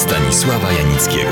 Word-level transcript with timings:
Stanisława 0.00 0.72
Janickiego. 0.72 1.30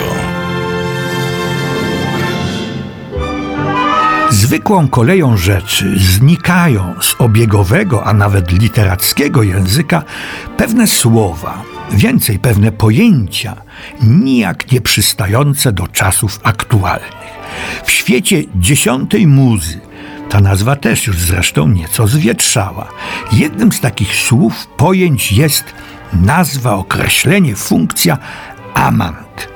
Zwykłą 4.31 4.89
koleją 4.89 5.37
rzeczy 5.37 5.99
znikają 5.99 6.95
z 7.01 7.15
obiegowego, 7.19 8.05
a 8.05 8.13
nawet 8.13 8.53
literackiego 8.53 9.43
języka 9.43 10.03
pewne 10.57 10.87
słowa, 10.87 11.63
więcej 11.91 12.39
pewne 12.39 12.73
pojęcia, 12.73 13.57
nijak 14.03 14.73
nie 14.73 14.81
przystające 14.81 15.73
do 15.73 15.87
czasów 15.87 16.41
aktualnych. 16.43 17.39
W 17.85 17.91
świecie 17.91 18.43
dziesiątej 18.55 19.27
muzy 19.27 19.81
ta 20.29 20.41
nazwa 20.41 20.77
też 20.77 21.07
już 21.07 21.19
zresztą 21.19 21.69
nieco 21.69 22.07
zwietrzała. 22.07 22.89
Jednym 23.33 23.73
z 23.73 23.81
takich 23.81 24.17
słów, 24.17 24.67
pojęć 24.77 25.33
jest 25.33 25.65
nazwa, 26.13 26.75
określenie, 26.75 27.57
funkcja 27.57 28.19
amant. 28.79 29.49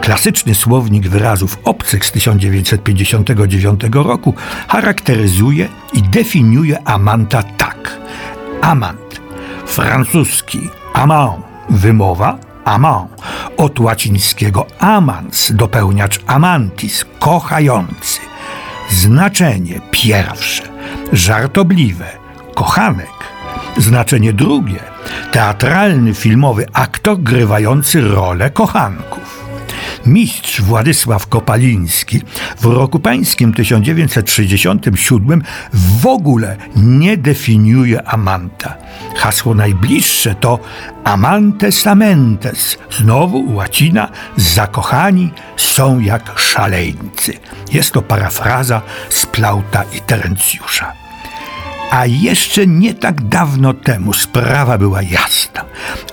Klasyczny 0.00 0.54
słownik 0.54 1.08
wyrazów 1.08 1.58
obcych 1.64 2.04
z 2.04 2.12
1959 2.12 3.80
roku 3.92 4.34
charakteryzuje 4.68 5.68
i 5.92 6.02
definiuje 6.02 6.88
amanta 6.88 7.42
tak. 7.42 7.98
Amant, 8.60 9.20
francuski 9.66 10.68
amant, 10.94 11.44
wymowa 11.70 12.38
amant, 12.64 13.10
od 13.56 13.80
łacińskiego 13.80 14.66
amans, 14.78 15.52
dopełniacz 15.52 16.20
amantis, 16.26 17.04
kochający. 17.18 18.20
Znaczenie 18.90 19.80
pierwsze, 19.90 20.62
żartobliwe, 21.12 22.06
kochanek. 22.54 23.12
Znaczenie 23.76 24.32
drugie, 24.32 24.91
teatralny, 25.32 26.14
filmowy 26.14 26.66
aktor 26.72 27.18
grywający 27.18 28.00
rolę 28.00 28.50
kochanków. 28.50 29.42
Mistrz 30.06 30.60
Władysław 30.60 31.26
Kopaliński 31.26 32.20
w 32.60 32.64
roku 32.64 32.98
pańskim 32.98 33.52
1967 33.52 35.42
w 35.72 36.06
ogóle 36.06 36.56
nie 36.76 37.16
definiuje 37.16 38.08
amanta. 38.08 38.74
Hasło 39.16 39.54
najbliższe 39.54 40.34
to 40.34 40.58
amantes 41.04 41.86
amentes, 41.86 42.78
znowu 42.90 43.54
łacina, 43.54 44.08
zakochani 44.36 45.30
są 45.56 46.00
jak 46.00 46.38
szaleńcy. 46.38 47.32
Jest 47.72 47.92
to 47.92 48.02
parafraza 48.02 48.82
z 49.08 49.26
Plauta 49.26 49.84
i 49.96 50.00
Terencjusza. 50.00 51.01
A 51.92 52.06
jeszcze 52.06 52.66
nie 52.66 52.94
tak 52.94 53.22
dawno 53.28 53.74
temu 53.74 54.12
sprawa 54.12 54.78
była 54.78 55.02
jasna. 55.02 55.64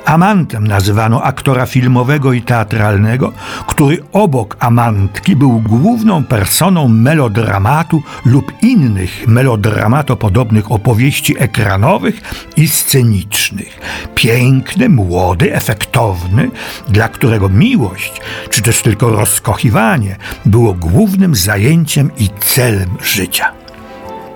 Amantem 0.06 0.68
nazywano 0.68 1.24
aktora 1.24 1.66
filmowego 1.66 2.34
i 2.34 2.42
teatralnego, 2.42 3.34
który 3.68 3.98
obok 4.12 4.58
amantki 4.60 5.36
był 5.36 5.60
główną 5.60 6.24
personą 6.24 6.88
melodramatu 6.88 8.04
lub 8.26 8.54
innych 8.62 9.28
melodramatopodobnych 9.28 10.72
opowieści 10.72 11.36
ekranowych 11.40 12.22
i 12.58 12.68
scenicznych. 12.68 13.80
Piękny, 14.16 14.90
młody, 14.90 15.54
efektowny, 15.56 16.52
dla 16.88 17.10
którego 17.10 17.50
miłość, 17.50 18.22
czy 18.50 18.62
też 18.62 18.82
tylko 18.82 19.10
rozkochiwanie 19.10 20.16
było 20.46 20.74
głównym 20.74 21.36
zajęciem 21.36 22.12
i 22.18 22.30
celem 22.40 22.90
życia. 23.04 23.59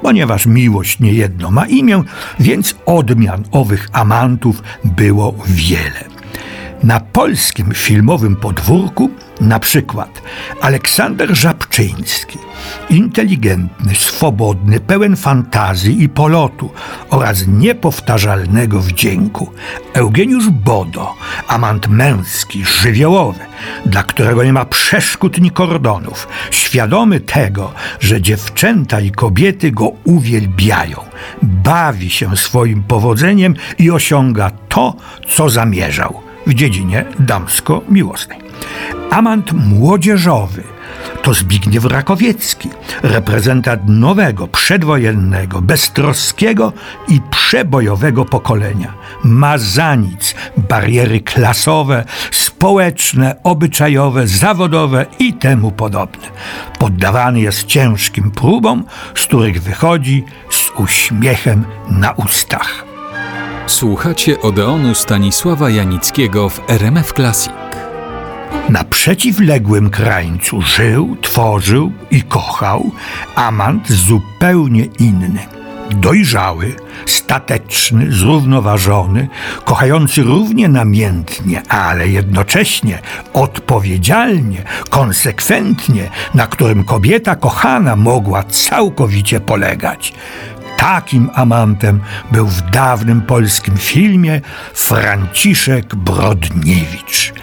Ponieważ 0.04 0.46
miłość 0.46 1.00
niejedno 1.00 1.52
ma 1.52 1.66
imię, 1.66 2.04
więc 2.40 2.76
odmian 2.86 3.44
owych 3.52 3.90
amantów 3.94 4.64
było 4.84 5.36
wiele. 5.48 6.13
Na 6.84 7.00
polskim 7.00 7.72
filmowym 7.74 8.36
podwórku 8.36 9.10
na 9.42 9.60
przykład 9.60 10.22
Aleksander 10.62 11.36
Żabczyński, 11.36 12.38
inteligentny, 12.90 13.96
swobodny, 13.96 14.80
pełen 14.80 15.16
fantazji 15.16 16.04
i 16.04 16.10
polotu 16.10 16.70
oraz 17.10 17.48
niepowtarzalnego 17.48 18.80
wdzięku. 18.82 19.52
Eugeniusz 19.94 20.50
Bodo, 20.50 21.14
amant 21.48 21.88
męski, 21.88 22.66
żywiołowy, 22.66 23.40
dla 23.86 24.04
którego 24.04 24.44
nie 24.44 24.54
ma 24.54 24.66
przeszkód 24.66 25.42
ni 25.42 25.52
kordonów, 25.52 26.28
świadomy 26.52 27.20
tego, 27.20 27.74
że 28.00 28.22
dziewczęta 28.22 29.00
i 29.00 29.12
kobiety 29.12 29.72
go 29.72 29.92
uwielbiają, 30.04 30.98
bawi 31.42 32.10
się 32.10 32.38
swoim 32.38 32.84
powodzeniem 32.84 33.56
i 33.78 33.92
osiąga 33.92 34.52
to, 34.70 34.96
co 35.28 35.50
zamierzał 35.50 36.33
w 36.48 36.54
dziedzinie 36.54 37.06
damsko-miłosnej. 37.20 38.40
Amant 39.12 39.52
młodzieżowy 39.52 40.64
to 41.22 41.34
Zbigniew 41.34 41.86
Rakowiecki, 41.86 42.70
reprezentant 43.04 43.82
nowego, 43.88 44.48
przedwojennego, 44.48 45.62
beztroskiego 45.62 46.74
i 47.08 47.22
przebojowego 47.32 48.26
pokolenia. 48.26 48.94
Ma 49.24 49.58
za 49.58 49.96
nic 49.96 50.36
bariery 50.58 51.20
klasowe, 51.20 52.06
społeczne, 52.32 53.36
obyczajowe, 53.44 54.28
zawodowe 54.28 55.06
i 55.20 55.34
temu 55.34 55.72
podobne. 55.72 56.28
Poddawany 56.80 57.42
jest 57.42 57.64
ciężkim 57.64 58.32
próbom, 58.32 58.84
z 59.16 59.24
których 59.24 59.64
wychodzi 59.64 60.24
z 60.50 60.70
uśmiechem 60.80 61.66
na 61.90 62.12
ustach. 62.12 62.93
Słuchacie 63.68 64.42
Odeonu 64.42 64.96
Stanisława 64.96 65.70
Janickiego 65.70 66.50
w 66.50 66.62
RMF 66.70 67.14
Classic. 67.14 67.54
Na 68.70 68.84
przeciwległym 68.84 69.90
krańcu 69.90 70.62
żył, 70.62 71.18
tworzył 71.22 71.92
i 72.12 72.22
kochał 72.22 72.92
amant 73.36 73.92
zupełnie 73.92 74.86
inny. 75.00 75.48
Dojrzały, 75.92 76.76
stateczny, 77.06 78.12
zrównoważony, 78.12 79.28
kochający 79.66 80.24
równie 80.24 80.70
namiętnie, 80.70 81.62
ale 81.70 82.08
jednocześnie 82.08 83.00
odpowiedzialnie, 83.34 84.64
konsekwentnie, 84.90 86.10
na 86.34 86.48
którym 86.48 86.84
kobieta 86.84 87.36
kochana 87.36 87.96
mogła 87.96 88.44
całkowicie 88.44 89.40
polegać. 89.40 90.14
Takim 90.84 91.30
amantem 91.34 92.00
był 92.32 92.48
w 92.48 92.62
dawnym 92.62 93.22
polskim 93.22 93.78
filmie 93.78 94.42
Franciszek 94.74 95.96
Brodniewicz. 95.96 97.34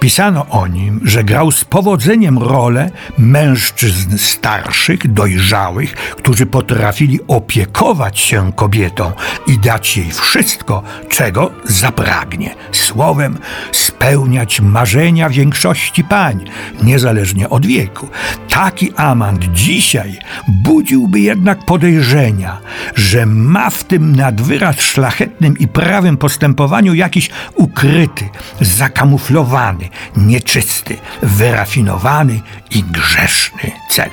Pisano 0.00 0.46
o 0.50 0.66
nim, 0.66 1.00
że 1.04 1.24
grał 1.24 1.50
z 1.50 1.64
powodzeniem 1.64 2.38
rolę 2.38 2.90
mężczyzn 3.18 4.18
starszych, 4.18 5.12
dojrzałych, 5.12 5.94
którzy 5.94 6.46
potrafili 6.46 7.20
opiekować 7.28 8.18
się 8.18 8.52
kobietą 8.52 9.12
i 9.46 9.58
dać 9.58 9.96
jej 9.96 10.10
wszystko, 10.10 10.82
czego 11.08 11.50
zapragnie. 11.64 12.54
Słowem, 12.72 13.38
spełniać 13.72 14.60
marzenia 14.60 15.30
większości 15.30 16.04
pań, 16.04 16.44
niezależnie 16.82 17.50
od 17.50 17.66
wieku. 17.66 18.08
Taki 18.48 18.92
amant 18.96 19.44
dzisiaj 19.52 20.18
budziłby 20.48 21.20
jednak 21.20 21.64
podejrzenia, 21.64 22.58
że 22.94 23.26
ma 23.26 23.70
w 23.70 23.84
tym 23.84 24.16
nadwyraz 24.16 24.80
szlachetnym 24.80 25.58
i 25.58 25.68
prawym 25.68 26.16
postępowaniu 26.16 26.94
jakiś 26.94 27.30
ukryty, 27.54 28.28
zakamuflowany, 28.60 29.85
nieczysty, 30.16 30.96
wyrafinowany 31.22 32.40
i 32.70 32.82
grzeszny 32.82 33.72
cel. 33.90 34.10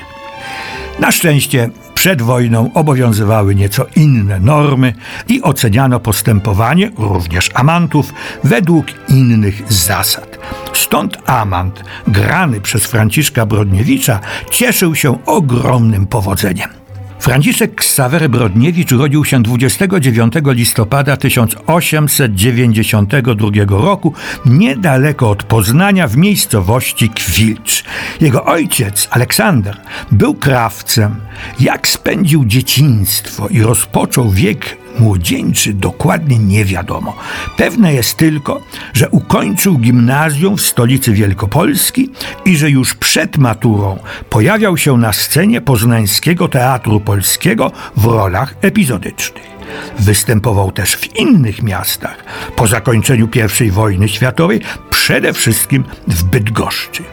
Na 0.99 1.11
szczęście 1.11 1.69
przed 1.95 2.21
wojną 2.21 2.73
obowiązywały 2.73 3.55
nieco 3.55 3.85
inne 3.95 4.39
normy 4.39 4.93
i 5.27 5.41
oceniano 5.41 5.99
postępowanie, 5.99 6.91
również 6.97 7.49
amantów, 7.53 8.13
według 8.43 8.85
innych 9.09 9.73
zasad. 9.73 10.39
Stąd 10.73 11.17
amant, 11.25 11.83
grany 12.07 12.61
przez 12.61 12.85
Franciszka 12.85 13.45
Brodniewicza, 13.45 14.19
cieszył 14.51 14.95
się 14.95 15.25
ogromnym 15.25 16.07
powodzeniem. 16.07 16.82
Franciszek 17.23 17.75
Ksawery 17.75 18.29
Brodniewicz 18.29 18.91
urodził 18.91 19.25
się 19.25 19.43
29 19.43 20.33
listopada 20.45 21.17
1892 21.17 23.49
roku 23.67 24.13
niedaleko 24.45 25.29
od 25.29 25.43
Poznania 25.43 26.07
w 26.07 26.17
miejscowości 26.17 27.09
Kwilcz. 27.09 27.83
Jego 28.21 28.45
ojciec, 28.45 29.07
Aleksander, 29.11 29.77
był 30.11 30.35
krawcem. 30.35 31.15
Jak 31.59 31.87
spędził 31.87 32.45
dzieciństwo 32.45 33.47
i 33.47 33.61
rozpoczął 33.61 34.29
wiek 34.29 34.82
młodzieńczy 34.99 35.73
dokładnie 35.73 36.39
nie 36.39 36.65
wiadomo. 36.65 37.15
Pewne 37.57 37.93
jest 37.93 38.17
tylko, 38.17 38.61
że 38.93 39.09
ukończył 39.09 39.77
gimnazjum 39.77 40.57
w 40.57 40.61
stolicy 40.61 41.13
Wielkopolski 41.13 42.09
i 42.45 42.57
że 42.57 42.69
już 42.69 42.93
przed 42.93 43.37
maturą 43.37 43.99
pojawiał 44.29 44.77
się 44.77 44.97
na 44.97 45.13
scenie 45.13 45.61
Poznańskiego 45.61 46.47
Teatru 46.47 46.99
Polskiego 46.99 47.71
w 47.97 48.05
rolach 48.05 48.55
epizodycznych. 48.61 49.53
Występował 49.99 50.71
też 50.71 50.95
w 50.95 51.15
innych 51.15 51.63
miastach. 51.63 52.23
Po 52.55 52.67
zakończeniu 52.67 53.29
I 53.61 53.71
wojny 53.71 54.09
światowej, 54.09 54.61
przede 54.89 55.33
wszystkim 55.33 55.83
w 56.07 56.23
Bydgoszczy. 56.23 57.03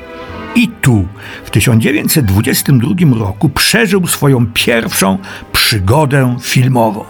I 0.55 0.69
tu 0.69 1.08
w 1.44 1.50
1922 1.50 3.19
roku 3.19 3.49
przeżył 3.49 4.06
swoją 4.06 4.47
pierwszą 4.47 5.19
przygodę 5.52 6.37
filmową. 6.43 7.05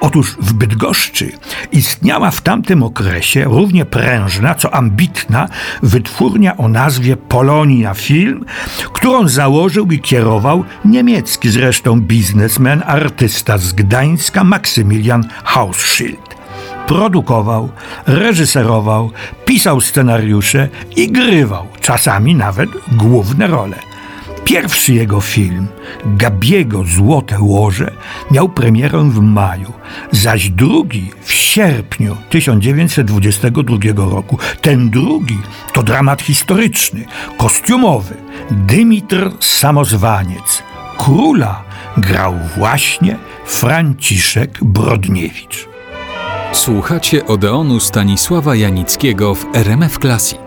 Otóż 0.00 0.36
w 0.40 0.52
Bydgoszczy 0.52 1.32
istniała 1.72 2.30
w 2.30 2.40
tamtym 2.40 2.82
okresie 2.82 3.44
równie 3.44 3.84
prężna, 3.84 4.54
co 4.54 4.74
ambitna 4.74 5.48
wytwórnia 5.82 6.56
o 6.56 6.68
nazwie 6.68 7.16
Polonia 7.16 7.94
Film, 7.94 8.44
którą 8.92 9.28
założył 9.28 9.86
i 9.86 10.00
kierował 10.00 10.64
niemiecki 10.84 11.50
zresztą 11.50 12.00
biznesmen, 12.00 12.82
artysta 12.86 13.58
z 13.58 13.72
Gdańska 13.72 14.44
Maksymilian 14.44 15.24
Hausschild 15.44 16.29
produkował, 16.90 17.68
reżyserował, 18.06 19.10
pisał 19.44 19.80
scenariusze 19.80 20.68
i 20.96 21.12
grywał, 21.12 21.66
czasami 21.80 22.34
nawet 22.34 22.70
główne 22.92 23.46
role. 23.46 23.76
Pierwszy 24.44 24.94
jego 24.94 25.20
film, 25.20 25.66
Gabiego 26.04 26.84
Złote 26.84 27.36
Łoże, 27.40 27.92
miał 28.30 28.48
premierę 28.48 29.10
w 29.10 29.20
maju, 29.20 29.72
zaś 30.10 30.48
drugi 30.48 31.10
w 31.22 31.32
sierpniu 31.32 32.16
1922 32.30 33.76
roku. 33.96 34.38
Ten 34.60 34.90
drugi 34.90 35.38
to 35.72 35.82
dramat 35.82 36.22
historyczny, 36.22 37.04
kostiumowy. 37.38 38.14
Dymitr 38.50 39.30
Samozwaniec. 39.40 40.62
Króla 40.98 41.62
grał 41.96 42.34
właśnie 42.56 43.16
Franciszek 43.46 44.58
Brodniewicz. 44.64 45.69
Słuchacie 46.52 47.26
Odeonu 47.26 47.80
Stanisława 47.80 48.56
Janickiego 48.56 49.34
w 49.34 49.46
RMF 49.54 49.98
Classic. 49.98 50.38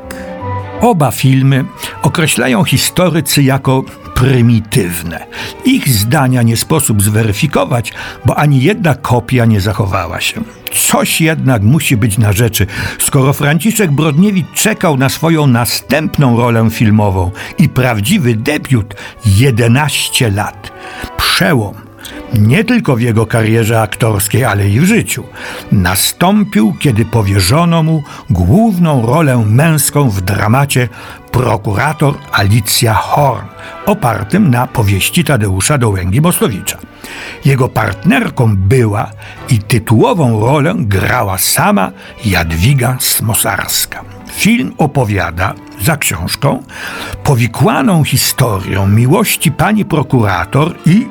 Oba 0.81 1.11
filmy 1.11 1.65
określają 2.01 2.63
historycy 2.63 3.43
jako 3.43 3.83
prymitywne. 4.15 5.25
Ich 5.65 5.89
zdania 5.89 6.41
nie 6.41 6.57
sposób 6.57 7.03
zweryfikować, 7.03 7.93
bo 8.25 8.37
ani 8.37 8.63
jedna 8.63 8.95
kopia 8.95 9.45
nie 9.45 9.61
zachowała 9.61 10.21
się. 10.21 10.41
Coś 10.71 11.21
jednak 11.21 11.61
musi 11.61 11.97
być 11.97 12.17
na 12.17 12.33
rzeczy, 12.33 12.67
skoro 12.99 13.33
Franciszek 13.33 13.91
Brodniewicz 13.91 14.51
czekał 14.53 14.97
na 14.97 15.09
swoją 15.09 15.47
następną 15.47 16.37
rolę 16.37 16.69
filmową 16.69 17.31
i 17.57 17.69
prawdziwy 17.69 18.35
debiut 18.35 18.95
11 19.25 20.31
lat. 20.31 20.71
Przełom 21.17 21.82
nie 22.33 22.63
tylko 22.63 22.95
w 22.95 23.01
jego 23.01 23.25
karierze 23.25 23.81
aktorskiej, 23.81 24.45
ale 24.45 24.69
i 24.69 24.79
w 24.79 24.85
życiu, 24.85 25.23
nastąpił, 25.71 26.73
kiedy 26.79 27.05
powierzono 27.05 27.83
mu 27.83 28.03
główną 28.29 29.05
rolę 29.05 29.37
męską 29.45 30.09
w 30.09 30.21
dramacie 30.21 30.89
Prokurator 31.31 32.13
Alicja 32.31 32.93
Horn, 32.93 33.45
opartym 33.85 34.49
na 34.49 34.67
powieści 34.67 35.23
Tadeusza 35.23 35.77
Dołęgi-Mostowicza. 35.77 36.77
Jego 37.45 37.69
partnerką 37.69 38.55
była 38.55 39.11
i 39.49 39.59
tytułową 39.59 40.39
rolę 40.39 40.73
grała 40.77 41.37
sama 41.37 41.91
Jadwiga 42.25 42.97
Smosarska. 42.99 44.03
Film 44.31 44.73
opowiada, 44.77 45.53
za 45.81 45.97
książką, 45.97 46.63
powikłaną 47.23 48.03
historią 48.03 48.87
miłości 48.87 49.51
pani 49.51 49.85
prokurator 49.85 50.75
i 50.85 51.07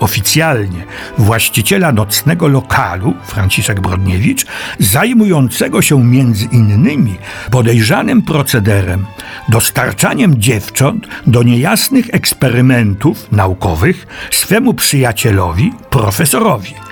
oficjalnie 0.00 0.84
właściciela 1.18 1.92
nocnego 1.92 2.48
lokalu, 2.48 3.14
Franciszek 3.24 3.80
Brodniewicz, 3.80 4.46
zajmującego 4.78 5.82
się 5.82 6.04
między 6.04 6.44
innymi 6.44 7.16
podejrzanym 7.50 8.22
procederem, 8.22 9.06
dostarczaniem 9.48 10.40
dziewcząt 10.40 11.06
do 11.26 11.42
niejasnych 11.42 12.06
eksperymentów 12.12 13.32
naukowych 13.32 14.06
swemu 14.30 14.74
przyjacielowi, 14.74 15.72
profesorowi 15.90 16.83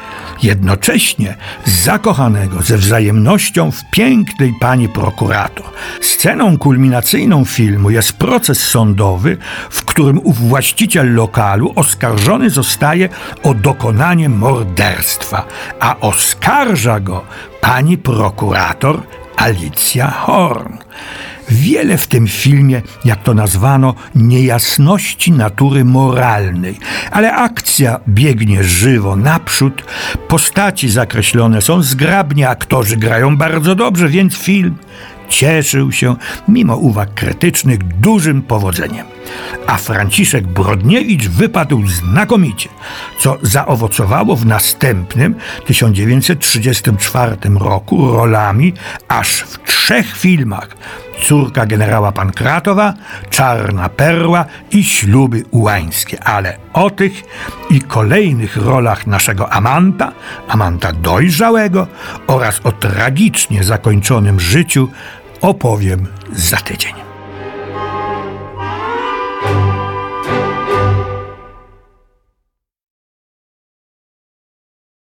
jednocześnie 0.42 1.36
zakochanego 1.64 2.62
ze 2.62 2.78
wzajemnością 2.78 3.70
w 3.70 3.90
pięknej 3.90 4.54
pani 4.60 4.88
prokurator. 4.88 5.66
Sceną 6.00 6.58
kulminacyjną 6.58 7.44
filmu 7.44 7.90
jest 7.90 8.12
proces 8.12 8.68
sądowy, 8.68 9.36
w 9.70 9.84
którym 9.84 10.20
ów 10.24 10.38
właściciel 10.38 11.14
lokalu 11.14 11.72
oskarżony 11.76 12.50
zostaje 12.50 13.08
o 13.42 13.54
dokonanie 13.54 14.28
morderstwa, 14.28 15.46
a 15.80 16.00
oskarża 16.00 17.00
go 17.00 17.24
pani 17.60 17.98
prokurator 17.98 19.02
Alicja 19.36 20.10
Horn. 20.10 20.76
Wiele 21.50 21.98
w 21.98 22.06
tym 22.06 22.26
filmie, 22.26 22.82
jak 23.04 23.22
to 23.22 23.34
nazwano, 23.34 23.94
niejasności 24.14 25.32
natury 25.32 25.84
moralnej, 25.84 26.78
ale 27.10 27.34
akcja 27.34 28.00
biegnie 28.08 28.64
żywo 28.64 29.16
naprzód, 29.16 29.84
postaci 30.28 30.88
zakreślone 30.88 31.62
są 31.62 31.82
zgrabnie, 31.82 32.48
aktorzy 32.48 32.96
grają 32.96 33.36
bardzo 33.36 33.74
dobrze, 33.74 34.08
więc 34.08 34.36
film 34.36 34.76
cieszył 35.28 35.92
się, 35.92 36.16
mimo 36.48 36.76
uwag 36.76 37.14
krytycznych, 37.14 37.78
dużym 37.84 38.42
powodzeniem. 38.42 39.06
A 39.66 39.76
Franciszek 39.76 40.46
Brodniewicz 40.46 41.28
wypadł 41.28 41.86
znakomicie, 41.86 42.68
co 43.18 43.38
zaowocowało 43.42 44.36
w 44.36 44.46
następnym 44.46 45.34
1934 45.66 47.36
roku 47.60 48.12
rolami 48.12 48.72
aż 49.08 49.28
w 49.28 49.58
trzech 49.64 50.16
filmach 50.16 50.68
Córka 51.22 51.66
generała 51.66 52.12
Pankratowa, 52.12 52.94
Czarna 53.30 53.88
Perła 53.88 54.44
i 54.70 54.84
Śluby 54.84 55.44
Ułańskie. 55.50 56.24
Ale 56.24 56.58
o 56.72 56.90
tych 56.90 57.12
i 57.70 57.80
kolejnych 57.80 58.56
rolach 58.56 59.06
naszego 59.06 59.52
Amanta, 59.52 60.12
Amanta 60.48 60.92
dojrzałego 60.92 61.86
oraz 62.26 62.60
o 62.64 62.72
tragicznie 62.72 63.64
zakończonym 63.64 64.40
życiu 64.40 64.88
opowiem 65.40 66.06
za 66.32 66.56
tydzień. 66.56 67.01